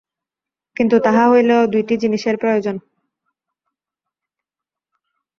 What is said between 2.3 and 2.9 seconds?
প্রয়োজন।